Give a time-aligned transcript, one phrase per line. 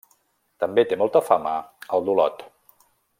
[0.63, 1.53] També té molta fama
[1.99, 2.43] el d'Olot.